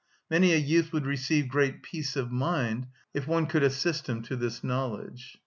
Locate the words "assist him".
3.61-4.23